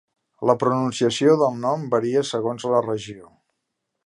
La 0.49 0.55
pronunciació 0.63 1.35
del 1.43 1.61
nom 1.67 1.85
varia 1.93 2.27
segons 2.33 2.69
la 2.75 2.85
regió. 2.91 3.31